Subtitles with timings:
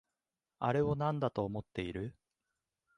[0.57, 2.15] あれをなんだと思ってる？